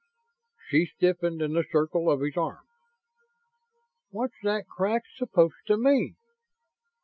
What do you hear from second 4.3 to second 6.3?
that crack supposed to mean?